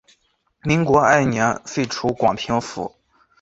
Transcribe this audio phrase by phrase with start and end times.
[0.63, 2.95] 民国二年废除广平府。